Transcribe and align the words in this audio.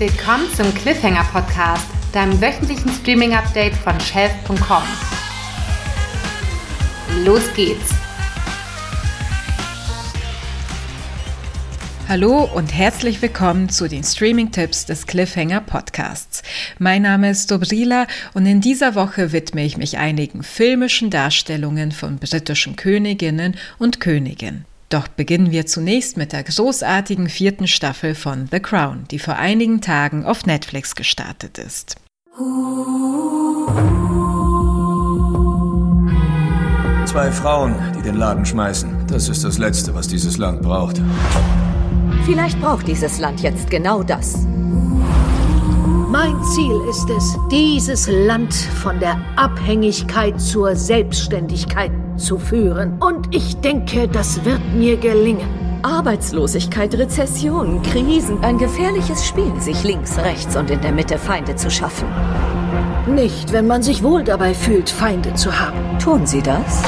Willkommen 0.00 0.50
zum 0.56 0.72
Cliffhanger 0.72 1.24
Podcast, 1.24 1.86
deinem 2.14 2.40
wöchentlichen 2.40 2.90
Streaming-Update 2.90 3.74
von 3.74 4.00
Shelf.com. 4.00 4.82
Los 7.22 7.42
geht's! 7.54 7.90
Hallo 12.08 12.44
und 12.54 12.74
herzlich 12.74 13.20
willkommen 13.20 13.68
zu 13.68 13.88
den 13.88 14.02
Streaming-Tipps 14.02 14.86
des 14.86 15.06
Cliffhanger 15.06 15.60
Podcasts. 15.60 16.42
Mein 16.78 17.02
Name 17.02 17.28
ist 17.28 17.50
Dobrila 17.50 18.06
und 18.32 18.46
in 18.46 18.62
dieser 18.62 18.94
Woche 18.94 19.32
widme 19.32 19.66
ich 19.66 19.76
mich 19.76 19.98
einigen 19.98 20.42
filmischen 20.42 21.10
Darstellungen 21.10 21.92
von 21.92 22.16
britischen 22.16 22.74
Königinnen 22.74 23.54
und 23.78 24.00
Königen. 24.00 24.64
Doch 24.90 25.06
beginnen 25.06 25.52
wir 25.52 25.66
zunächst 25.66 26.16
mit 26.16 26.32
der 26.32 26.42
großartigen 26.42 27.28
vierten 27.28 27.68
Staffel 27.68 28.16
von 28.16 28.48
The 28.50 28.58
Crown, 28.58 29.04
die 29.08 29.20
vor 29.20 29.36
einigen 29.36 29.80
Tagen 29.80 30.24
auf 30.24 30.46
Netflix 30.46 30.96
gestartet 30.96 31.58
ist. 31.58 31.94
Zwei 37.06 37.30
Frauen, 37.30 37.76
die 37.96 38.02
den 38.02 38.16
Laden 38.16 38.44
schmeißen. 38.44 39.06
Das 39.06 39.28
ist 39.28 39.44
das 39.44 39.58
Letzte, 39.58 39.94
was 39.94 40.08
dieses 40.08 40.38
Land 40.38 40.62
braucht. 40.62 41.00
Vielleicht 42.24 42.60
braucht 42.60 42.88
dieses 42.88 43.20
Land 43.20 43.42
jetzt 43.42 43.70
genau 43.70 44.02
das. 44.02 44.44
Mein 46.08 46.34
Ziel 46.54 46.80
ist 46.90 47.08
es, 47.08 47.36
dieses 47.52 48.08
Land 48.08 48.52
von 48.52 48.98
der 48.98 49.20
Abhängigkeit 49.36 50.40
zur 50.40 50.74
Selbstständigkeit 50.74 51.92
zu 52.20 52.38
führen. 52.38 52.98
Und 53.00 53.34
ich 53.34 53.56
denke, 53.56 54.06
das 54.06 54.44
wird 54.44 54.60
mir 54.74 54.96
gelingen. 54.96 55.48
Arbeitslosigkeit, 55.82 56.94
Rezession, 56.94 57.82
Krisen, 57.82 58.44
ein 58.44 58.58
gefährliches 58.58 59.26
Spiel, 59.26 59.58
sich 59.60 59.82
links, 59.82 60.18
rechts 60.18 60.54
und 60.56 60.70
in 60.70 60.80
der 60.80 60.92
Mitte 60.92 61.18
Feinde 61.18 61.56
zu 61.56 61.70
schaffen. 61.70 62.06
Nicht, 63.06 63.52
wenn 63.52 63.66
man 63.66 63.82
sich 63.82 64.02
wohl 64.02 64.22
dabei 64.22 64.54
fühlt, 64.54 64.90
Feinde 64.90 65.34
zu 65.34 65.58
haben. 65.58 65.98
Tun 65.98 66.26
Sie 66.26 66.42
das? 66.42 66.82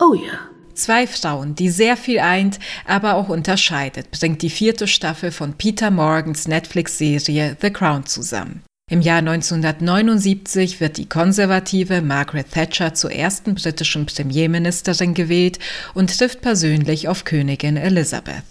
Oh 0.00 0.14
ja. 0.14 0.38
Zwei 0.74 1.06
Frauen, 1.08 1.54
die 1.56 1.70
sehr 1.70 1.96
viel 1.96 2.20
eint, 2.20 2.58
aber 2.86 3.16
auch 3.16 3.28
unterscheidet, 3.28 4.12
bringt 4.12 4.42
die 4.42 4.50
vierte 4.50 4.86
Staffel 4.86 5.32
von 5.32 5.54
Peter 5.54 5.90
Morgans 5.90 6.46
Netflix-Serie 6.46 7.56
The 7.60 7.70
Crown 7.70 8.06
zusammen. 8.06 8.62
Im 8.90 9.02
Jahr 9.02 9.18
1979 9.18 10.80
wird 10.80 10.96
die 10.96 11.06
konservative 11.06 12.00
Margaret 12.00 12.50
Thatcher 12.50 12.94
zur 12.94 13.12
ersten 13.12 13.54
britischen 13.54 14.06
Premierministerin 14.06 15.12
gewählt 15.12 15.58
und 15.92 16.16
trifft 16.16 16.40
persönlich 16.40 17.06
auf 17.06 17.24
Königin 17.24 17.76
Elizabeth. 17.76 18.44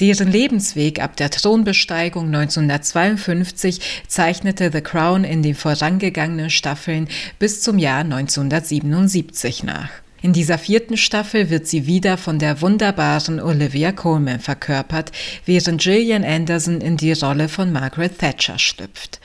Deren 0.00 0.32
Lebensweg 0.32 1.02
ab 1.02 1.16
der 1.16 1.30
Thronbesteigung 1.30 2.26
1952 2.26 3.80
zeichnete 4.08 4.70
The 4.72 4.80
Crown 4.80 5.24
in 5.24 5.42
den 5.42 5.54
vorangegangenen 5.54 6.48
Staffeln 6.48 7.08
bis 7.38 7.60
zum 7.60 7.78
Jahr 7.78 8.00
1977 8.00 9.62
nach. 9.64 9.90
In 10.22 10.32
dieser 10.32 10.56
vierten 10.56 10.96
Staffel 10.96 11.50
wird 11.50 11.66
sie 11.66 11.86
wieder 11.86 12.16
von 12.16 12.38
der 12.38 12.60
wunderbaren 12.60 13.40
Olivia 13.40 13.90
Colman 13.90 14.38
verkörpert, 14.38 15.10
während 15.46 15.82
Gillian 15.82 16.24
Anderson 16.24 16.80
in 16.80 16.96
die 16.96 17.12
Rolle 17.12 17.48
von 17.48 17.72
Margaret 17.72 18.18
Thatcher 18.20 18.58
schlüpft. 18.58 19.20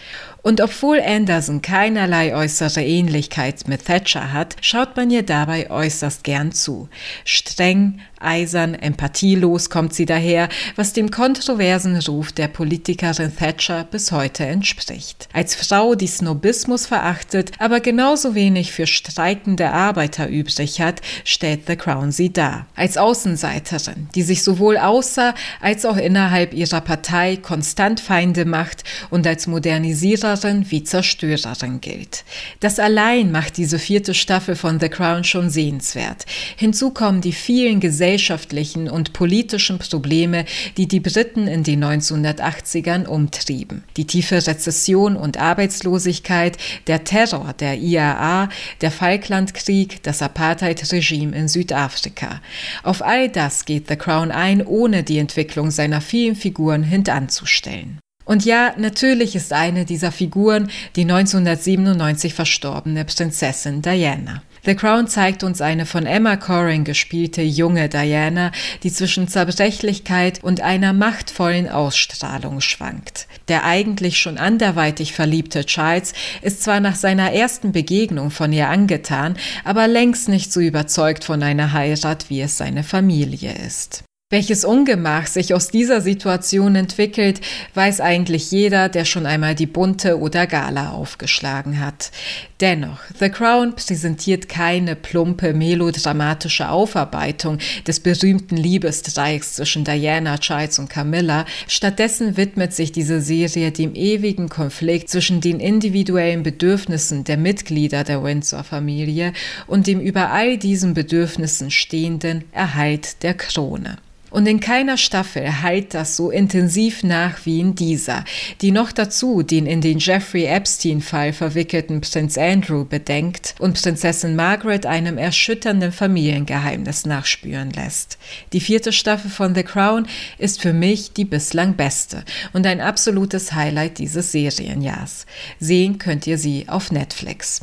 Und 0.48 0.62
obwohl 0.62 1.02
Anderson 1.02 1.62
keinerlei 1.62 2.34
äußere 2.34 2.82
Ähnlichkeit 2.82 3.68
mit 3.68 3.84
Thatcher 3.84 4.32
hat, 4.32 4.56
schaut 4.62 4.96
man 4.96 5.12
ihr 5.12 5.24
dabei 5.24 5.70
äußerst 5.70 6.24
gern 6.24 6.54
zu. 6.54 6.88
Streng, 7.26 8.00
eisern, 8.22 8.74
empathielos 8.74 9.70
kommt 9.70 9.94
sie 9.94 10.06
daher, 10.06 10.48
was 10.78 10.94
dem 10.94 11.12
kontroversen 11.12 11.98
Ruf 11.98 12.32
der 12.32 12.48
Politikerin 12.48 13.36
Thatcher 13.36 13.84
bis 13.84 14.14
heute 14.14 14.46
entspricht. 14.46 15.28
Als 15.34 15.54
Frau, 15.54 15.96
die 15.96 16.08
Snobismus 16.08 16.86
verachtet, 16.86 17.52
aber 17.60 17.82
genauso 17.82 18.34
wenig 18.34 18.72
für 18.72 18.88
streikende 18.88 19.72
Arbeiter 19.72 20.30
übrig 20.30 20.80
hat, 20.80 21.02
stellt 21.26 21.68
The 21.68 21.76
Crown 21.76 22.14
sie 22.14 22.32
dar. 22.32 22.68
Als 22.74 22.98
Außenseiterin, 22.98 24.08
die 24.16 24.24
sich 24.24 24.44
sowohl 24.44 24.78
außer 24.78 25.34
als 25.60 25.86
auch 25.86 25.98
innerhalb 25.98 26.54
ihrer 26.54 26.80
Partei 26.80 27.36
konstant 27.36 28.00
Feinde 28.00 28.46
macht 28.46 28.86
und 29.10 29.28
als 29.28 29.46
Modernisierer 29.46 30.37
Beschützerin 30.38 30.70
wie 30.70 30.84
Zerstörerin 30.84 31.82
gilt. 31.82 32.24
Das 32.60 32.80
allein 32.80 33.32
macht 33.32 33.58
diese 33.58 33.80
vierte 33.80 34.14
Staffel 34.14 34.56
von 34.56 34.80
The 34.80 34.90
Crown 34.90 35.24
schon 35.24 35.50
sehenswert. 35.50 36.26
Hinzu 36.56 36.92
kommen 36.92 37.22
die 37.22 37.32
vielen 37.32 37.80
gesellschaftlichen 37.80 38.90
und 38.90 39.14
politischen 39.14 39.80
Probleme, 39.80 40.46
die 40.78 40.88
die 40.88 41.00
Briten 41.00 41.48
in 41.48 41.64
den 41.64 41.84
1980ern 41.84 43.06
umtrieben. 43.06 43.84
Die 43.98 44.06
tiefe 44.06 44.36
Rezession 44.36 45.16
und 45.16 45.38
Arbeitslosigkeit, 45.38 46.58
der 46.88 47.04
Terror 47.04 47.54
der 47.54 47.78
IAA, 47.78 48.50
der 48.82 48.92
Falklandkrieg, 48.92 50.04
das 50.04 50.22
Apartheid-Regime 50.22 51.36
in 51.36 51.48
Südafrika. 51.48 52.42
Auf 52.84 53.02
all 53.02 53.30
das 53.30 53.66
geht 53.66 53.88
The 53.88 53.96
Crown 53.96 54.32
ein, 54.32 54.66
ohne 54.66 55.04
die 55.04 55.18
Entwicklung 55.18 55.72
seiner 55.72 56.02
vielen 56.02 56.36
Figuren 56.36 56.84
hintanzustellen. 56.84 58.00
Und 58.28 58.44
ja, 58.44 58.74
natürlich 58.78 59.38
ist 59.38 59.54
eine 59.54 59.86
dieser 59.86 60.12
Figuren 60.12 60.70
die 60.98 61.04
1997 61.04 62.34
verstorbene 62.34 63.06
Prinzessin 63.06 63.82
Diana. 63.82 64.44
The 64.66 64.76
Crown 64.76 65.08
zeigt 65.08 65.44
uns 65.44 65.62
eine 65.62 65.86
von 65.86 66.06
Emma 66.06 66.36
Corrin 66.36 66.84
gespielte 66.84 67.42
junge 67.42 67.88
Diana, 67.88 68.52
die 68.84 68.92
zwischen 68.92 69.30
Zerbrechlichkeit 69.30 70.44
und 70.44 70.60
einer 70.60 70.92
machtvollen 70.92 71.70
Ausstrahlung 71.70 72.60
schwankt. 72.60 73.28
Der 73.48 73.64
eigentlich 73.64 74.20
schon 74.20 74.38
anderweitig 74.38 75.14
verliebte 75.14 75.66
Charles 75.66 76.12
ist 76.42 76.64
zwar 76.64 76.82
nach 76.82 76.96
seiner 76.96 77.32
ersten 77.32 77.72
Begegnung 77.72 78.30
von 78.30 78.52
ihr 78.52 78.68
angetan, 78.68 79.38
aber 79.64 79.88
längst 79.88 80.28
nicht 80.28 80.52
so 80.52 80.60
überzeugt 80.60 81.24
von 81.24 81.42
einer 81.44 81.72
Heirat, 81.72 82.30
wie 82.30 82.42
es 82.42 82.58
seine 82.58 82.84
Familie 82.84 83.54
ist. 83.66 84.04
Welches 84.30 84.66
Ungemach 84.66 85.26
sich 85.26 85.54
aus 85.54 85.70
dieser 85.70 86.02
Situation 86.02 86.76
entwickelt, 86.76 87.40
weiß 87.76 88.02
eigentlich 88.02 88.52
jeder, 88.52 88.90
der 88.90 89.06
schon 89.06 89.26
einmal 89.26 89.56
die 89.56 89.68
bunte 89.68 90.20
oder 90.20 90.48
Gala 90.48 90.92
aufgeschlagen 90.92 91.80
hat. 91.80 92.12
Dennoch, 92.60 93.00
The 93.18 93.30
Crown 93.30 93.74
präsentiert 93.78 94.50
keine 94.50 94.98
plumpe 94.98 95.54
melodramatische 95.54 96.68
Aufarbeitung 96.68 97.60
des 97.88 98.02
berühmten 98.02 98.58
Liebesdreiecks 98.58 99.54
zwischen 99.54 99.86
Diana, 99.86 100.40
Charles 100.40 100.78
und 100.78 100.90
Camilla. 100.90 101.46
Stattdessen 101.70 102.36
widmet 102.36 102.74
sich 102.74 102.92
diese 102.92 103.22
Serie 103.22 103.72
dem 103.72 103.96
ewigen 103.96 104.50
Konflikt 104.50 105.08
zwischen 105.08 105.40
den 105.40 105.62
individuellen 105.62 106.44
Bedürfnissen 106.44 107.24
der 107.24 107.38
Mitglieder 107.38 108.04
der 108.04 108.22
Windsor-Familie 108.22 109.32
und 109.68 109.88
dem 109.88 110.02
über 110.02 110.34
all 110.34 110.58
diesen 110.58 110.94
Bedürfnissen 110.94 111.72
stehenden 111.72 112.44
Erhalt 112.52 113.24
der 113.24 113.34
Krone. 113.34 114.00
Und 114.38 114.48
in 114.48 114.60
keiner 114.60 114.98
Staffel 114.98 115.64
heilt 115.64 115.96
das 115.96 116.16
so 116.16 116.30
intensiv 116.30 117.02
nach 117.02 117.44
wie 117.48 117.60
in 117.60 117.74
dieser, 117.74 118.24
die 118.62 118.70
noch 118.70 118.92
dazu 118.92 119.42
den 119.42 119.66
in 119.66 119.82
den 119.82 119.98
Jeffrey 119.98 120.46
Epstein-Fall 120.46 121.34
verwickelten 121.34 122.02
Prinz 122.02 122.38
Andrew 122.38 122.86
bedenkt 122.86 123.56
und 123.58 123.82
Prinzessin 123.82 124.36
Margaret 124.36 124.86
einem 124.86 125.18
erschütternden 125.18 125.92
Familiengeheimnis 125.92 127.08
nachspüren 127.08 127.72
lässt. 127.72 128.20
Die 128.54 128.60
vierte 128.60 128.94
Staffel 128.94 129.32
von 129.32 129.56
The 129.56 129.64
Crown 129.64 130.06
ist 130.38 130.62
für 130.62 130.72
mich 130.72 131.14
die 131.14 131.26
bislang 131.26 131.76
beste 131.76 132.24
und 132.54 132.68
ein 132.68 132.80
absolutes 132.80 133.54
Highlight 133.54 133.98
dieses 133.98 134.32
Serienjahrs. 134.34 135.26
Sehen 135.60 135.98
könnt 135.98 136.28
ihr 136.28 136.38
sie 136.38 136.70
auf 136.70 136.92
Netflix. 136.92 137.62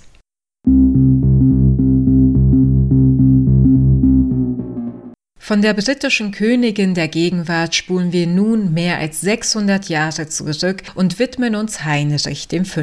Von 5.45 5.61
der 5.61 5.75
britischen 5.75 6.31
Königin 6.31 6.95
der 6.95 7.09
Gegenwart 7.09 7.75
spulen 7.75 8.15
wir 8.15 8.27
nun 8.27 8.73
mehr 8.73 8.97
als 8.97 9.21
600 9.21 9.91
Jahre 9.91 10.27
zurück 10.27 10.83
und 10.95 11.19
widmen 11.19 11.55
uns 11.55 11.85
Heinrich 11.85 12.49
V. 12.49 12.81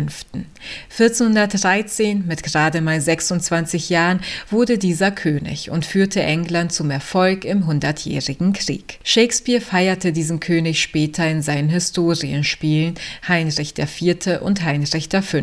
1413, 0.95 2.27
mit 2.27 2.43
gerade 2.43 2.81
mal 2.81 3.01
26 3.01 3.89
Jahren, 3.89 4.21
wurde 4.51 4.77
dieser 4.77 5.09
König 5.09 5.71
und 5.71 5.87
führte 5.87 6.21
England 6.21 6.71
zum 6.71 6.91
Erfolg 6.91 7.45
im 7.45 7.65
Hundertjährigen 7.65 8.53
Krieg. 8.53 8.99
Shakespeare 9.03 9.59
feierte 9.59 10.13
diesen 10.13 10.39
König 10.39 10.83
später 10.83 11.27
in 11.27 11.41
seinen 11.41 11.69
Historienspielen 11.69 12.93
Heinrich 13.27 13.73
IV. 13.75 14.39
und 14.39 14.63
Heinrich 14.63 15.09
V., 15.11 15.37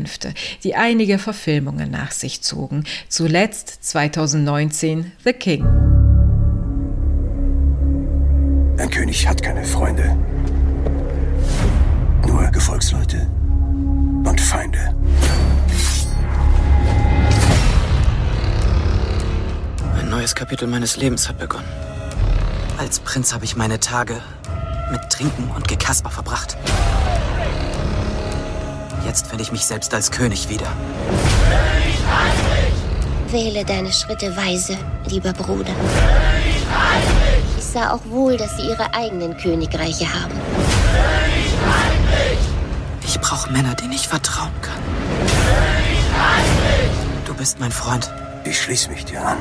die 0.62 0.76
einige 0.76 1.18
Verfilmungen 1.18 1.90
nach 1.90 2.12
sich 2.12 2.42
zogen, 2.42 2.84
zuletzt 3.08 3.82
2019 3.82 5.10
The 5.24 5.32
King. 5.32 5.97
Ein 8.78 8.90
König 8.90 9.26
hat 9.26 9.42
keine 9.42 9.64
Freunde. 9.64 10.16
Nur 12.24 12.46
Gefolgsleute 12.52 13.26
und 14.24 14.40
Feinde. 14.40 14.94
Ein 19.98 20.08
neues 20.08 20.34
Kapitel 20.34 20.68
meines 20.68 20.96
Lebens 20.96 21.28
hat 21.28 21.38
begonnen. 21.38 21.68
Als 22.78 23.00
Prinz 23.00 23.34
habe 23.34 23.44
ich 23.44 23.56
meine 23.56 23.80
Tage 23.80 24.20
mit 24.92 25.00
Trinken 25.10 25.50
und 25.56 25.66
Gekasper 25.66 26.10
verbracht. 26.10 26.56
Jetzt 29.04 29.26
finde 29.26 29.42
ich 29.42 29.50
mich 29.50 29.64
selbst 29.64 29.92
als 29.92 30.12
König 30.12 30.48
wieder. 30.48 30.66
König 31.48 31.98
Heinrich! 32.06 33.32
Wähle 33.32 33.64
deine 33.64 33.92
Schritte 33.92 34.36
weise, 34.36 34.76
lieber 35.06 35.32
Bruder. 35.32 35.72
König 35.72 36.64
Heinrich! 36.70 37.27
Ich 37.68 37.74
sah 37.74 37.90
auch 37.90 38.00
wohl, 38.06 38.38
dass 38.38 38.56
sie 38.56 38.62
ihre 38.62 38.94
eigenen 38.94 39.36
Königreiche 39.36 40.06
haben. 40.06 40.32
König 40.32 41.52
Heinrich! 41.66 42.38
Ich 43.04 43.20
brauche 43.20 43.52
Männer, 43.52 43.74
denen 43.74 43.92
ich 43.92 44.08
vertrauen 44.08 44.54
kann. 44.62 44.80
König 45.18 46.02
Heinrich! 46.16 47.26
Du 47.26 47.34
bist 47.34 47.60
mein 47.60 47.70
Freund. 47.70 48.10
Ich 48.44 48.58
schließe 48.58 48.88
mich 48.88 49.04
dir 49.04 49.20
an. 49.20 49.36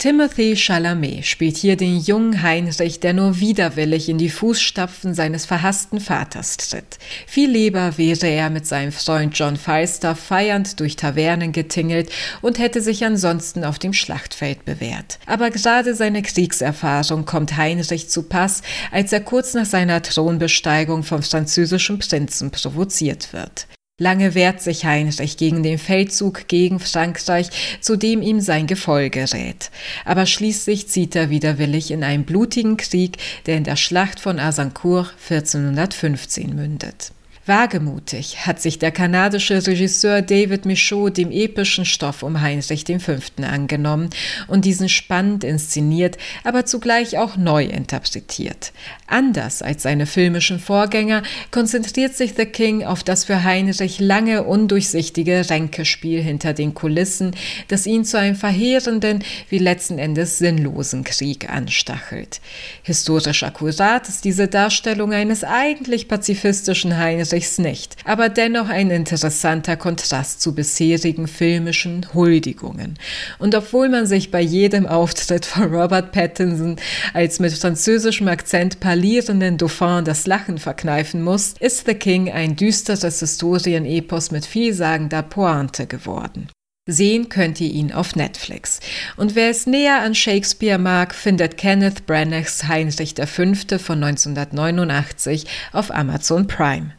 Timothy 0.00 0.56
Chalamet 0.56 1.26
spielt 1.26 1.58
hier 1.58 1.76
den 1.76 2.00
jungen 2.00 2.40
Heinrich, 2.40 3.00
der 3.00 3.12
nur 3.12 3.38
widerwillig 3.38 4.08
in 4.08 4.16
die 4.16 4.30
Fußstapfen 4.30 5.12
seines 5.12 5.44
verhassten 5.44 6.00
Vaters 6.00 6.56
tritt. 6.56 6.96
Viel 7.26 7.50
lieber 7.50 7.98
wäre 7.98 8.26
er 8.26 8.48
mit 8.48 8.66
seinem 8.66 8.92
Freund 8.92 9.38
John 9.38 9.58
Falstaff 9.58 10.18
feiernd 10.18 10.80
durch 10.80 10.96
Tavernen 10.96 11.52
getingelt 11.52 12.10
und 12.40 12.58
hätte 12.58 12.80
sich 12.80 13.04
ansonsten 13.04 13.62
auf 13.62 13.78
dem 13.78 13.92
Schlachtfeld 13.92 14.64
bewährt. 14.64 15.18
Aber 15.26 15.50
gerade 15.50 15.94
seine 15.94 16.22
Kriegserfahrung 16.22 17.26
kommt 17.26 17.58
Heinrich 17.58 18.08
zu 18.08 18.22
Pass, 18.22 18.62
als 18.90 19.12
er 19.12 19.20
kurz 19.20 19.52
nach 19.52 19.66
seiner 19.66 20.00
Thronbesteigung 20.00 21.02
vom 21.02 21.22
französischen 21.22 21.98
Prinzen 21.98 22.50
provoziert 22.50 23.34
wird. 23.34 23.66
Lange 24.00 24.34
wehrt 24.34 24.62
sich 24.62 24.86
Heinrich 24.86 25.36
gegen 25.36 25.62
den 25.62 25.76
Feldzug 25.76 26.48
gegen 26.48 26.80
Frankreich, 26.80 27.50
zu 27.82 27.96
dem 27.96 28.22
ihm 28.22 28.40
sein 28.40 28.66
Gefolge 28.66 29.30
rät. 29.34 29.70
Aber 30.06 30.24
schließlich 30.24 30.88
zieht 30.88 31.14
er 31.14 31.28
widerwillig 31.28 31.90
in 31.90 32.02
einen 32.02 32.24
blutigen 32.24 32.78
Krieg, 32.78 33.18
der 33.44 33.58
in 33.58 33.64
der 33.64 33.76
Schlacht 33.76 34.18
von 34.18 34.38
Azincourt 34.38 35.12
1415 35.28 36.56
mündet. 36.56 37.12
Wagemutig 37.46 38.46
hat 38.46 38.60
sich 38.60 38.78
der 38.78 38.90
kanadische 38.90 39.66
Regisseur 39.66 40.20
David 40.20 40.66
Michaud 40.66 41.16
dem 41.16 41.30
epischen 41.30 41.86
Stoff 41.86 42.22
um 42.22 42.42
Heinrich 42.42 42.84
V. 42.84 43.12
angenommen 43.42 44.10
und 44.46 44.66
diesen 44.66 44.90
spannend 44.90 45.42
inszeniert, 45.42 46.18
aber 46.44 46.66
zugleich 46.66 47.16
auch 47.16 47.38
neu 47.38 47.64
interpretiert. 47.64 48.72
Anders 49.06 49.62
als 49.62 49.84
seine 49.84 50.04
filmischen 50.04 50.60
Vorgänger 50.60 51.22
konzentriert 51.50 52.14
sich 52.14 52.34
The 52.36 52.44
King 52.44 52.84
auf 52.84 53.02
das 53.02 53.24
für 53.24 53.42
Heinrich 53.42 54.00
lange 54.00 54.42
undurchsichtige 54.42 55.48
Ränkespiel 55.48 56.20
hinter 56.20 56.52
den 56.52 56.74
Kulissen, 56.74 57.34
das 57.68 57.86
ihn 57.86 58.04
zu 58.04 58.18
einem 58.18 58.36
verheerenden, 58.36 59.24
wie 59.48 59.58
letzten 59.58 59.98
Endes 59.98 60.38
sinnlosen 60.38 61.04
Krieg 61.04 61.48
anstachelt. 61.48 62.42
Historisch 62.82 63.44
akkurat 63.44 64.10
ist 64.10 64.26
diese 64.26 64.46
Darstellung 64.46 65.14
eines 65.14 65.42
eigentlich 65.42 66.06
pazifistischen 66.06 66.98
Heinrich 66.98 67.29
ich's 67.32 67.58
nicht, 67.58 67.96
aber 68.04 68.28
dennoch 68.28 68.68
ein 68.68 68.90
interessanter 68.90 69.76
Kontrast 69.76 70.40
zu 70.40 70.54
bisherigen 70.54 71.26
filmischen 71.26 72.06
Huldigungen. 72.14 72.98
Und 73.38 73.54
obwohl 73.54 73.88
man 73.88 74.06
sich 74.06 74.30
bei 74.30 74.40
jedem 74.40 74.86
Auftritt 74.86 75.46
von 75.46 75.74
Robert 75.74 76.12
Pattinson 76.12 76.76
als 77.14 77.38
mit 77.38 77.52
französischem 77.52 78.28
Akzent 78.28 78.80
parlierenden 78.80 79.58
Dauphin 79.58 80.04
das 80.04 80.26
Lachen 80.26 80.58
verkneifen 80.58 81.22
muss, 81.22 81.54
ist 81.60 81.86
The 81.86 81.94
King 81.94 82.30
ein 82.30 82.56
düsteres 82.56 83.20
Historienepos 83.20 84.30
mit 84.30 84.46
vielsagender 84.46 85.22
Pointe 85.22 85.86
geworden. 85.86 86.48
Sehen 86.86 87.28
könnt 87.28 87.60
ihr 87.60 87.70
ihn 87.70 87.92
auf 87.92 88.16
Netflix. 88.16 88.80
Und 89.16 89.34
wer 89.34 89.50
es 89.50 89.66
näher 89.66 90.00
an 90.00 90.14
Shakespeare 90.14 90.78
mag, 90.78 91.14
findet 91.14 91.56
Kenneth 91.56 92.06
Branaghs 92.06 92.66
Heinrich 92.68 93.14
V. 93.16 93.78
von 93.78 94.02
1989 94.02 95.46
auf 95.72 95.94
Amazon 95.94 96.46
Prime. 96.46 96.94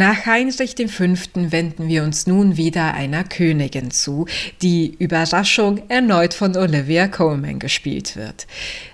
Nach 0.00 0.24
Heinrich 0.24 0.76
V. 0.76 1.02
wenden 1.34 1.88
wir 1.88 2.04
uns 2.04 2.26
nun 2.26 2.56
wieder 2.56 2.94
einer 2.94 3.22
Königin 3.22 3.90
zu, 3.90 4.24
die 4.62 4.96
Überraschung 4.98 5.82
erneut 5.90 6.32
von 6.32 6.56
Olivia 6.56 7.06
Colman 7.06 7.58
gespielt 7.58 8.16
wird. 8.16 8.46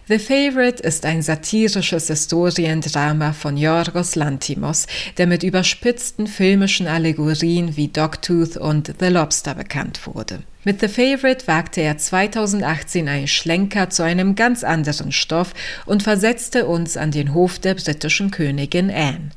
The 0.08 0.20
Favorite 0.20 0.81
ist 0.85 1.05
ein 1.05 1.20
satirisches 1.20 2.06
Historiendrama 2.06 3.32
von 3.32 3.56
Yorgos 3.56 4.14
Lantimos, 4.14 4.87
der 5.19 5.26
mit 5.26 5.43
überspitzten 5.43 6.29
filmischen 6.29 6.87
Allegorien 6.87 7.76
wie 7.76 7.88
Dogtooth 7.88 8.56
und 8.56 8.94
The 9.00 9.08
Lobster 9.08 9.56
bekannt 9.56 10.06
wurde. 10.06 10.44
Mit 10.62 10.79
The 10.79 10.87
Favorite 10.87 11.49
wagte 11.49 11.81
er 11.81 11.99
2018 11.99 13.08
einen 13.08 13.26
Schlenker 13.26 13.91
zu 13.91 14.05
einem 14.05 14.37
ganz 14.37 14.62
anderen 14.62 15.11
Stoff 15.11 15.53
und 15.87 16.05
versetzte 16.05 16.67
uns 16.67 16.97
an 16.97 17.11
den 17.11 17.35
Hof 17.35 17.58
der 17.58 17.75
britischen 17.75 18.31
Königin 18.31 18.93
Anne. 18.93 19.31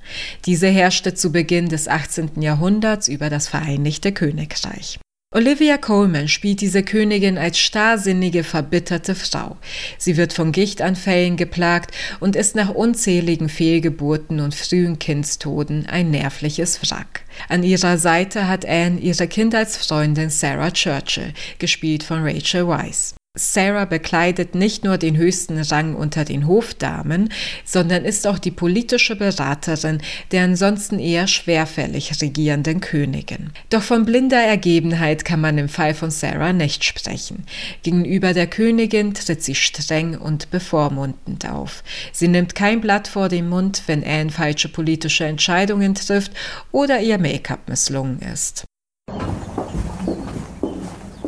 Diese 0.45 0.67
herrschte 0.67 1.15
zu 1.15 1.31
Beginn 1.31 1.69
des 1.69 1.87
18. 1.87 2.43
Jahrhunderts 2.43 3.07
über 3.07 3.31
das 3.31 3.47
Vereinigte 3.47 4.11
Königreich. 4.11 4.99
Olivia 5.31 5.77
Coleman 5.77 6.27
spielt 6.27 6.59
diese 6.59 6.81
Königin 6.81 7.37
als 7.37 7.59
starrsinnige, 7.59 8.43
verbitterte 8.43 9.13
Frau. 9.13 9.57
Sie 9.99 10.17
wird 10.17 10.33
von 10.33 10.51
Gichtanfällen 10.51 11.37
geplagt 11.37 11.91
und 12.19 12.35
ist 12.35 12.55
nach 12.55 12.69
unzähligen 12.69 13.47
Fehlgeburten 13.47 14.39
und 14.39 14.55
frühen 14.55 14.97
Kindstoden 14.97 15.85
ein 15.85 16.09
nervliches 16.09 16.81
Wrack. 16.81 17.25
An 17.47 17.61
ihrer 17.61 17.99
Seite 17.99 18.47
hat 18.47 18.65
Anne 18.65 18.99
ihre 18.99 19.27
Kindheitsfreundin 19.27 20.31
Sarah 20.31 20.71
Churchill, 20.71 21.31
gespielt 21.59 22.01
von 22.01 22.23
Rachel 22.23 22.67
Weisz. 22.67 23.13
Sarah 23.39 23.85
bekleidet 23.85 24.53
nicht 24.53 24.83
nur 24.83 24.97
den 24.97 25.17
höchsten 25.17 25.59
Rang 25.59 25.95
unter 25.95 26.25
den 26.25 26.45
Hofdamen, 26.47 27.29
sondern 27.63 28.05
ist 28.05 28.27
auch 28.27 28.37
die 28.37 28.51
politische 28.51 29.15
Beraterin 29.15 30.01
der 30.31 30.43
ansonsten 30.43 30.99
eher 30.99 31.27
schwerfällig 31.27 32.21
regierenden 32.21 32.81
Königin. 32.81 33.51
Doch 33.69 33.81
von 33.81 34.05
blinder 34.05 34.41
Ergebenheit 34.41 35.25
kann 35.25 35.41
man 35.41 35.57
im 35.57 35.69
Fall 35.69 35.93
von 35.93 36.11
Sarah 36.11 36.53
nicht 36.53 36.83
sprechen. 36.83 37.45
Gegenüber 37.83 38.33
der 38.33 38.47
Königin 38.47 39.13
tritt 39.13 39.43
sie 39.43 39.55
streng 39.55 40.17
und 40.17 40.51
bevormundend 40.51 41.49
auf. 41.49 41.83
Sie 42.11 42.27
nimmt 42.27 42.55
kein 42.55 42.81
Blatt 42.81 43.07
vor 43.07 43.29
den 43.29 43.47
Mund, 43.47 43.83
wenn 43.87 44.03
Anne 44.03 44.31
falsche 44.31 44.69
politische 44.69 45.25
Entscheidungen 45.25 45.95
trifft 45.95 46.31
oder 46.71 46.99
ihr 46.99 47.17
Make-up 47.17 47.67
misslungen 47.69 48.19
ist. 48.19 48.65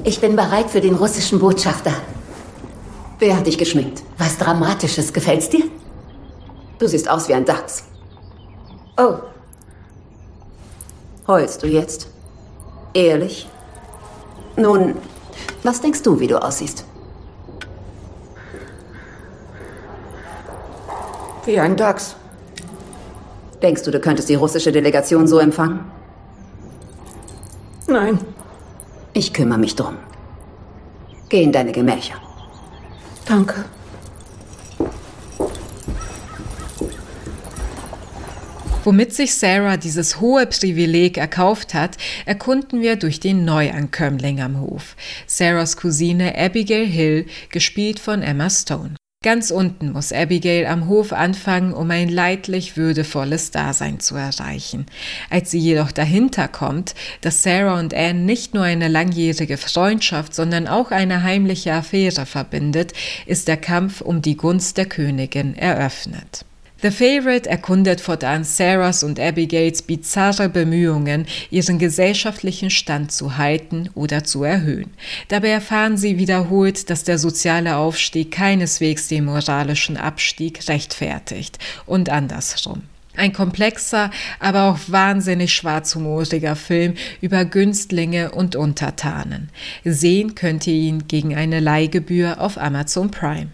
Ich 0.03 0.19
bin 0.19 0.35
bereit 0.35 0.69
für 0.69 0.81
den 0.81 0.95
russischen 0.95 1.39
Botschafter. 1.39 1.93
Wer 3.19 3.37
hat 3.37 3.45
dich 3.45 3.57
geschminkt? 3.57 4.01
Was 4.17 4.37
Dramatisches. 4.37 5.13
Gefällt's 5.13 5.49
dir? 5.49 5.65
Du 6.79 6.87
siehst 6.87 7.07
aus 7.07 7.27
wie 7.29 7.35
ein 7.35 7.45
Dachs. 7.45 7.83
Oh. 8.97 9.17
Heulst 11.27 11.61
du 11.61 11.67
jetzt? 11.67 12.07
Ehrlich? 12.95 13.47
Nun, 14.57 14.95
was 15.61 15.81
denkst 15.81 16.01
du, 16.01 16.19
wie 16.19 16.27
du 16.27 16.41
aussiehst? 16.41 16.83
Wie 21.45 21.59
ein 21.59 21.77
Dachs. 21.77 22.15
Denkst 23.61 23.83
du, 23.83 23.91
du 23.91 23.99
könntest 23.99 24.29
die 24.29 24.35
russische 24.35 24.71
Delegation 24.71 25.27
so 25.27 25.37
empfangen? 25.37 25.81
Nein. 27.87 28.19
Ich 29.13 29.33
kümmere 29.33 29.59
mich 29.59 29.75
drum. 29.75 29.97
Geh 31.29 31.43
in 31.43 31.51
deine 31.51 31.71
Gemächer. 31.71 32.15
Danke. 33.25 33.65
Womit 38.83 39.13
sich 39.13 39.35
Sarah 39.35 39.77
dieses 39.77 40.19
hohe 40.19 40.47
Privileg 40.47 41.17
erkauft 41.17 41.75
hat, 41.75 41.97
erkunden 42.25 42.81
wir 42.81 42.95
durch 42.95 43.19
den 43.19 43.45
Neuankömmling 43.45 44.41
am 44.41 44.59
Hof. 44.59 44.95
Sarahs 45.27 45.77
Cousine 45.77 46.35
Abigail 46.35 46.87
Hill, 46.87 47.27
gespielt 47.49 47.99
von 47.99 48.23
Emma 48.23 48.49
Stone. 48.49 48.95
Ganz 49.23 49.51
unten 49.51 49.91
muss 49.91 50.11
Abigail 50.11 50.65
am 50.65 50.87
Hof 50.87 51.13
anfangen, 51.13 51.73
um 51.73 51.91
ein 51.91 52.09
leidlich 52.09 52.75
würdevolles 52.75 53.51
Dasein 53.51 53.99
zu 53.99 54.15
erreichen. 54.15 54.87
Als 55.29 55.51
sie 55.51 55.59
jedoch 55.59 55.91
dahinter 55.91 56.47
kommt, 56.47 56.95
dass 57.21 57.43
Sarah 57.43 57.79
und 57.79 57.93
Anne 57.93 58.21
nicht 58.21 58.55
nur 58.55 58.63
eine 58.63 58.87
langjährige 58.87 59.57
Freundschaft, 59.57 60.33
sondern 60.33 60.67
auch 60.67 60.89
eine 60.89 61.21
heimliche 61.21 61.71
Affäre 61.71 62.25
verbindet, 62.25 62.93
ist 63.27 63.47
der 63.47 63.57
Kampf 63.57 64.01
um 64.01 64.23
die 64.23 64.37
Gunst 64.37 64.77
der 64.77 64.87
Königin 64.87 65.55
eröffnet. 65.55 66.43
The 66.81 66.89
Favorite 66.89 67.47
erkundet 67.47 68.01
fortan 68.01 68.43
Sarahs 68.43 69.03
und 69.03 69.19
Abigails 69.19 69.83
bizarre 69.83 70.49
Bemühungen, 70.49 71.27
ihren 71.51 71.77
gesellschaftlichen 71.77 72.71
Stand 72.71 73.11
zu 73.11 73.37
halten 73.37 73.91
oder 73.93 74.23
zu 74.23 74.43
erhöhen. 74.43 74.91
Dabei 75.27 75.49
erfahren 75.49 75.95
sie 75.95 76.17
wiederholt, 76.17 76.89
dass 76.89 77.03
der 77.03 77.19
soziale 77.19 77.75
Aufstieg 77.75 78.31
keineswegs 78.31 79.07
den 79.07 79.25
moralischen 79.25 79.95
Abstieg 79.95 80.67
rechtfertigt 80.67 81.59
und 81.85 82.09
andersrum. 82.09 82.81
Ein 83.15 83.33
komplexer, 83.33 84.09
aber 84.39 84.63
auch 84.63 84.79
wahnsinnig 84.87 85.53
schwarzhumoriger 85.53 86.55
Film 86.55 86.95
über 87.19 87.45
Günstlinge 87.45 88.31
und 88.31 88.55
Untertanen. 88.55 89.49
Sehen 89.83 90.33
könnt 90.33 90.65
ihr 90.65 90.73
ihn 90.73 91.07
gegen 91.07 91.35
eine 91.35 91.59
Leihgebühr 91.59 92.41
auf 92.41 92.57
Amazon 92.57 93.11
Prime. 93.11 93.49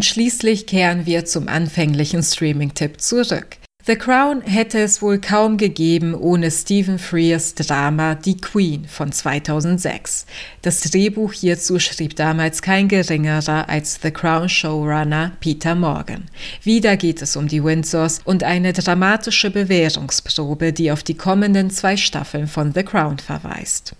Und 0.00 0.06
schließlich 0.06 0.66
kehren 0.66 1.04
wir 1.04 1.26
zum 1.26 1.46
anfänglichen 1.46 2.22
Streaming-Tipp 2.22 3.02
zurück. 3.02 3.58
The 3.84 3.96
Crown 3.96 4.40
hätte 4.40 4.78
es 4.78 5.02
wohl 5.02 5.20
kaum 5.20 5.58
gegeben 5.58 6.14
ohne 6.14 6.50
Stephen 6.50 6.98
Frears 6.98 7.54
Drama 7.54 8.14
Die 8.14 8.38
Queen 8.38 8.86
von 8.86 9.12
2006. 9.12 10.24
Das 10.62 10.80
Drehbuch 10.80 11.34
hierzu 11.34 11.78
schrieb 11.78 12.16
damals 12.16 12.62
kein 12.62 12.88
geringerer 12.88 13.68
als 13.68 14.00
The 14.02 14.10
Crown 14.10 14.48
Showrunner 14.48 15.32
Peter 15.38 15.74
Morgan. 15.74 16.30
Wieder 16.62 16.96
geht 16.96 17.20
es 17.20 17.36
um 17.36 17.46
die 17.46 17.62
Windsors 17.62 18.22
und 18.24 18.42
eine 18.42 18.72
dramatische 18.72 19.50
Bewährungsprobe, 19.50 20.72
die 20.72 20.90
auf 20.92 21.02
die 21.02 21.18
kommenden 21.18 21.68
zwei 21.68 21.98
Staffeln 21.98 22.46
von 22.46 22.72
The 22.72 22.84
Crown 22.84 23.18
verweist. 23.18 23.96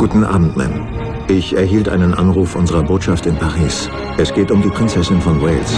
Guten 0.00 0.24
Abend, 0.24 0.56
Ma'am. 0.56 0.88
Ich 1.28 1.54
erhielt 1.54 1.86
einen 1.86 2.14
Anruf 2.14 2.56
unserer 2.56 2.82
Botschaft 2.82 3.26
in 3.26 3.36
Paris. 3.36 3.90
Es 4.16 4.32
geht 4.32 4.50
um 4.50 4.62
die 4.62 4.70
Prinzessin 4.70 5.20
von 5.20 5.42
Wales. 5.42 5.74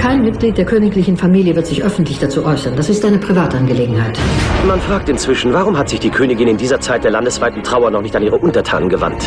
Kein 0.00 0.22
Mitglied 0.22 0.56
der 0.56 0.64
königlichen 0.64 1.18
Familie 1.18 1.54
wird 1.54 1.66
sich 1.66 1.84
öffentlich 1.84 2.18
dazu 2.18 2.46
äußern. 2.46 2.76
Das 2.76 2.88
ist 2.88 3.04
eine 3.04 3.18
Privatangelegenheit. 3.18 4.18
Man 4.66 4.80
fragt 4.80 5.10
inzwischen, 5.10 5.52
warum 5.52 5.76
hat 5.76 5.90
sich 5.90 6.00
die 6.00 6.08
Königin 6.08 6.48
in 6.48 6.56
dieser 6.56 6.80
Zeit 6.80 7.04
der 7.04 7.10
landesweiten 7.10 7.62
Trauer 7.62 7.90
noch 7.90 8.00
nicht 8.00 8.16
an 8.16 8.22
ihre 8.22 8.36
Untertanen 8.36 8.88
gewandt? 8.88 9.22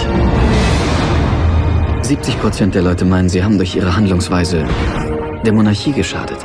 70 2.02 2.42
Prozent 2.42 2.74
der 2.74 2.82
Leute 2.82 3.06
meinen, 3.06 3.30
sie 3.30 3.44
haben 3.44 3.58
durch 3.58 3.76
ihre 3.76 3.96
Handlungsweise 3.96 4.66
der 5.46 5.54
Monarchie 5.54 5.92
geschadet. 5.92 6.40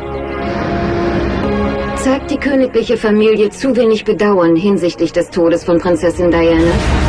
Zeigt 1.96 2.30
die 2.30 2.36
königliche 2.36 2.98
Familie 2.98 3.48
zu 3.48 3.74
wenig 3.74 4.04
Bedauern 4.04 4.54
hinsichtlich 4.54 5.14
des 5.14 5.30
Todes 5.30 5.64
von 5.64 5.78
Prinzessin 5.78 6.30
Diana? 6.30 7.07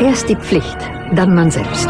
Erst 0.00 0.28
die 0.28 0.36
Pflicht, 0.36 0.78
dann 1.14 1.34
man 1.34 1.50
selbst. 1.50 1.88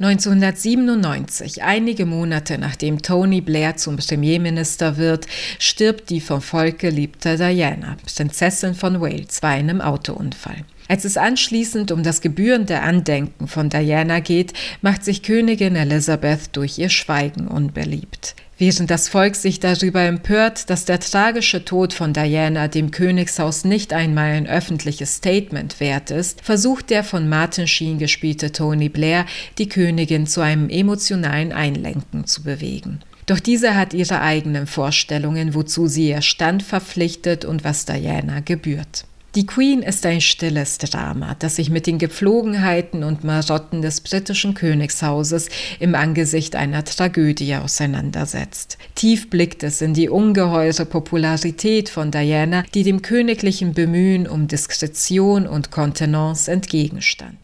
1997, 0.00 1.62
einige 1.62 2.04
Monate 2.04 2.58
nachdem 2.58 3.00
Tony 3.00 3.40
Blair 3.40 3.76
zum 3.76 3.96
Premierminister 3.96 4.96
wird, 4.96 5.26
stirbt 5.58 6.10
die 6.10 6.20
vom 6.20 6.42
Volk 6.42 6.78
geliebte 6.78 7.36
Diana, 7.36 7.96
Prinzessin 8.14 8.74
von 8.74 9.00
Wales, 9.00 9.40
bei 9.40 9.48
einem 9.48 9.80
Autounfall. 9.80 10.64
Als 10.88 11.04
es 11.04 11.16
anschließend 11.16 11.90
um 11.90 12.02
das 12.02 12.20
gebührende 12.20 12.80
Andenken 12.80 13.48
von 13.48 13.70
Diana 13.70 14.20
geht, 14.20 14.52
macht 14.82 15.04
sich 15.04 15.22
Königin 15.22 15.74
Elizabeth 15.74 16.54
durch 16.54 16.78
ihr 16.78 16.90
Schweigen 16.90 17.48
unbeliebt. 17.48 18.36
Während 18.60 18.90
das 18.90 19.08
Volk 19.08 19.36
sich 19.36 19.60
darüber 19.60 20.02
empört, 20.02 20.68
dass 20.68 20.84
der 20.84 20.98
tragische 20.98 21.64
Tod 21.64 21.94
von 21.94 22.12
Diana 22.12 22.66
dem 22.66 22.90
Königshaus 22.90 23.64
nicht 23.64 23.92
einmal 23.92 24.32
ein 24.32 24.48
öffentliches 24.48 25.14
Statement 25.14 25.78
wert 25.78 26.10
ist, 26.10 26.40
versucht 26.42 26.90
der 26.90 27.04
von 27.04 27.28
Martin 27.28 27.68
Sheen 27.68 27.98
gespielte 27.98 28.50
Tony 28.50 28.88
Blair, 28.88 29.26
die 29.58 29.68
Königin 29.68 30.26
zu 30.26 30.40
einem 30.40 30.68
emotionalen 30.70 31.52
Einlenken 31.52 32.26
zu 32.26 32.42
bewegen. 32.42 32.98
Doch 33.26 33.38
diese 33.38 33.76
hat 33.76 33.94
ihre 33.94 34.22
eigenen 34.22 34.66
Vorstellungen, 34.66 35.54
wozu 35.54 35.86
sie 35.86 36.08
ihr 36.08 36.22
Stand 36.22 36.64
verpflichtet 36.64 37.44
und 37.44 37.62
was 37.62 37.84
Diana 37.84 38.40
gebührt. 38.40 39.04
Die 39.34 39.44
Queen 39.44 39.82
ist 39.82 40.06
ein 40.06 40.22
stilles 40.22 40.78
Drama, 40.78 41.36
das 41.38 41.56
sich 41.56 41.68
mit 41.68 41.86
den 41.86 41.98
Gepflogenheiten 41.98 43.04
und 43.04 43.24
Marotten 43.24 43.82
des 43.82 44.00
britischen 44.00 44.54
Königshauses 44.54 45.50
im 45.78 45.94
Angesicht 45.94 46.56
einer 46.56 46.82
Tragödie 46.82 47.56
auseinandersetzt. 47.56 48.78
Tief 48.94 49.28
blickt 49.28 49.62
es 49.62 49.82
in 49.82 49.92
die 49.92 50.08
ungeheure 50.08 50.86
Popularität 50.86 51.90
von 51.90 52.10
Diana, 52.10 52.64
die 52.72 52.84
dem 52.84 53.02
königlichen 53.02 53.74
Bemühen 53.74 54.26
um 54.26 54.48
Diskretion 54.48 55.46
und 55.46 55.70
Kontenance 55.70 56.50
entgegenstand. 56.50 57.36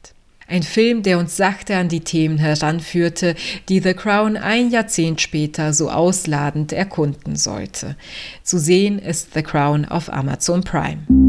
Ein 0.46 0.62
Film, 0.62 1.02
der 1.02 1.18
uns 1.18 1.36
sachte 1.36 1.76
an 1.76 1.88
die 1.88 2.00
Themen 2.00 2.38
heranführte, 2.38 3.34
die 3.68 3.80
The 3.80 3.94
Crown 3.94 4.36
ein 4.36 4.70
Jahrzehnt 4.70 5.20
später 5.20 5.72
so 5.72 5.90
ausladend 5.90 6.72
erkunden 6.72 7.36
sollte. 7.36 7.96
Zu 8.42 8.58
sehen 8.58 8.98
ist 8.98 9.34
The 9.34 9.42
Crown 9.42 9.84
auf 9.84 10.12
Amazon 10.12 10.62
Prime. 10.62 11.23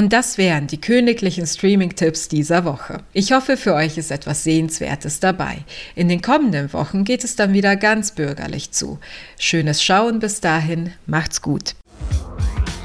Und 0.00 0.14
das 0.14 0.38
wären 0.38 0.66
die 0.66 0.80
königlichen 0.80 1.46
Streaming-Tipps 1.46 2.28
dieser 2.28 2.64
Woche. 2.64 3.02
Ich 3.12 3.32
hoffe, 3.32 3.58
für 3.58 3.74
euch 3.74 3.98
ist 3.98 4.10
etwas 4.10 4.44
Sehenswertes 4.44 5.20
dabei. 5.20 5.58
In 5.94 6.08
den 6.08 6.22
kommenden 6.22 6.72
Wochen 6.72 7.04
geht 7.04 7.22
es 7.22 7.36
dann 7.36 7.52
wieder 7.52 7.76
ganz 7.76 8.12
bürgerlich 8.12 8.70
zu. 8.70 8.98
Schönes 9.38 9.84
Schauen 9.84 10.18
bis 10.18 10.40
dahin, 10.40 10.94
macht's 11.04 11.42
gut. 11.42 11.74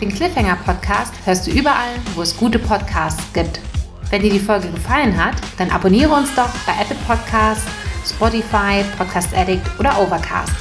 Den 0.02 0.14
Cliffhanger 0.14 0.58
Podcast 0.66 1.14
hörst 1.24 1.48
du 1.48 1.52
überall, 1.52 1.94
wo 2.16 2.22
es 2.22 2.36
gute 2.36 2.60
Podcasts 2.60 3.24
gibt. 3.32 3.62
Wenn 4.10 4.22
dir 4.22 4.32
die 4.32 4.38
Folge 4.38 4.68
gefallen 4.68 5.16
hat, 5.16 5.36
dann 5.58 5.72
abonniere 5.72 6.14
uns 6.14 6.36
doch 6.36 6.50
bei 6.66 6.74
Apple 6.82 6.98
Podcasts, 7.08 7.64
Spotify, 8.06 8.84
Podcast 8.98 9.34
Addict 9.34 9.64
oder 9.80 9.98
Overcast. 10.02 10.52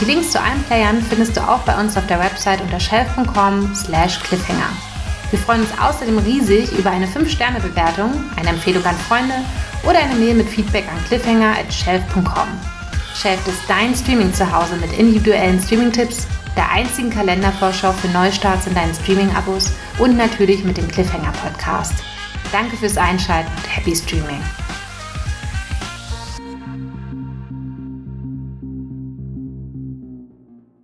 Die 0.00 0.06
Links 0.06 0.32
zu 0.32 0.40
allen 0.40 0.60
Playern 0.64 1.02
findest 1.02 1.36
du 1.36 1.40
auch 1.40 1.60
bei 1.60 1.80
uns 1.80 1.96
auf 1.96 2.08
der 2.08 2.18
Website 2.18 2.60
unter 2.62 2.80
shelf.com/cliffhanger. 2.80 4.89
Wir 5.30 5.38
freuen 5.38 5.62
uns 5.62 5.70
außerdem 5.80 6.18
riesig 6.18 6.72
über 6.72 6.90
eine 6.90 7.06
5-Sterne-Bewertung, 7.06 8.12
eine 8.36 8.48
Empfehlung 8.48 8.84
an 8.84 8.96
Freunde 8.96 9.34
oder 9.84 9.98
eine 10.00 10.16
Mail 10.16 10.34
mit 10.34 10.48
Feedback 10.48 10.84
an 10.88 11.04
cliffhanger.shelf.com. 11.06 12.48
Shelf 13.14 13.46
ist 13.46 13.60
dein 13.68 13.94
Streaming-Zuhause 13.94 14.76
mit 14.76 14.92
individuellen 14.98 15.60
Streaming-Tipps, 15.60 16.26
der 16.56 16.70
einzigen 16.70 17.10
Kalendervorschau 17.10 17.92
für 17.92 18.08
Neustarts 18.08 18.66
in 18.66 18.74
deinen 18.74 18.94
Streaming-Abos 18.94 19.72
und 19.98 20.16
natürlich 20.16 20.64
mit 20.64 20.76
dem 20.76 20.88
Cliffhanger-Podcast. 20.88 21.94
Danke 22.50 22.76
fürs 22.76 22.96
Einschalten 22.96 23.50
und 23.56 23.76
happy 23.76 23.94
Streaming! 23.94 24.40